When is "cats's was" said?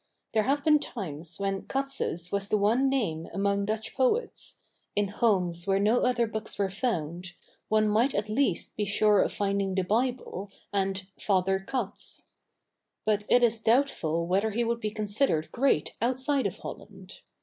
1.67-2.49